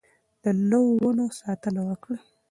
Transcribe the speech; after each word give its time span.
د 0.43 0.45
نويو 0.69 1.01
ونو 1.05 1.25
ساتنه 1.39 1.81
وکړئ. 1.89 2.19